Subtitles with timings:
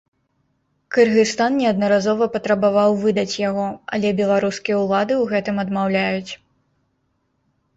[0.95, 3.67] Кыргызстан неаднаразова патрабаваў выдаць яго,
[3.99, 6.31] але беларускія ўлады ў гэтым адмаўляюць.